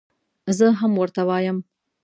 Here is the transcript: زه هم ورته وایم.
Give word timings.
زه 0.57 0.65
هم 0.79 0.91
ورته 1.01 1.21
وایم. 1.27 1.57